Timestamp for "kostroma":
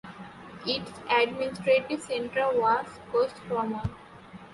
3.11-3.87